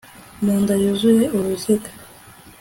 [0.43, 1.89] mu nda yuzuye uruziga